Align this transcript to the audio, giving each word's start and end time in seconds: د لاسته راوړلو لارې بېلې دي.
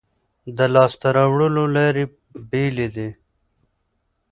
د 0.57 0.59
لاسته 0.75 1.07
راوړلو 1.17 1.63
لارې 1.75 2.03
بېلې 2.49 2.87
دي. 2.95 3.09